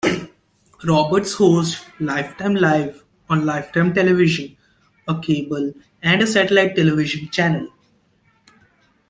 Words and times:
Roberts 0.83 1.33
hosts 1.35 1.85
"Lifetime 1.99 2.55
Live" 2.55 3.03
on 3.29 3.45
Lifetime 3.45 3.93
Television, 3.93 4.57
a 5.07 5.19
cable 5.21 5.75
and 6.01 6.27
satellite 6.27 6.75
television 6.75 7.29
channel. 7.29 7.69